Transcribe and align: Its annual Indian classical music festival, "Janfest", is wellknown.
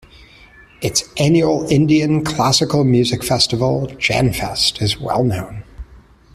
Its 0.81 1.03
annual 1.19 1.67
Indian 1.67 2.23
classical 2.25 2.83
music 2.83 3.23
festival, 3.23 3.85
"Janfest", 3.97 4.81
is 4.81 4.95
wellknown. 4.99 5.63